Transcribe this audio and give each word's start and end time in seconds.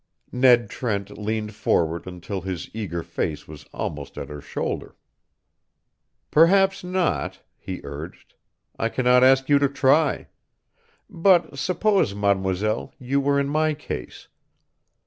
Ned 0.31 0.67
Trent 0.71 1.15
leaned 1.15 1.53
forward 1.53 2.07
until 2.07 2.41
his 2.41 2.71
eager 2.73 3.03
face 3.03 3.47
was 3.47 3.65
almost 3.71 4.17
at 4.17 4.29
her 4.29 4.41
shoulder. 4.41 4.95
"Perhaps 6.31 6.83
not," 6.83 7.41
he 7.55 7.81
urged; 7.83 8.33
"I 8.79 8.89
cannot 8.89 9.23
ask 9.23 9.47
you 9.47 9.59
to 9.59 9.69
try. 9.69 10.25
But 11.07 11.59
suppose, 11.59 12.15
mademoiselle, 12.15 12.95
you 12.97 13.19
were 13.21 13.39
in 13.39 13.47
my 13.47 13.75
case. 13.75 14.27